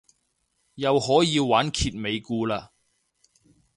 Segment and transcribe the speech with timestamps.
[0.73, 2.69] 又可以玩揭尾故嘞